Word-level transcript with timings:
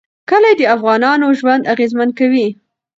کلي 0.29 0.53
د 0.57 0.61
افغانانو 0.75 1.27
ژوند 1.39 1.63
اغېزمن 1.73 2.09
کوي. 2.19 2.47